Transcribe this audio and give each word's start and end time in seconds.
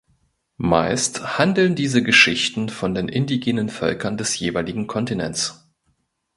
Meist 0.57 1.37
handeln 1.37 1.75
diese 1.75 2.01
Geschichten 2.01 2.69
von 2.69 2.95
den 2.95 3.07
indigenen 3.07 3.69
Völkern 3.69 4.17
des 4.17 4.39
jeweiligen 4.39 4.87
Kontinents. 4.87 5.69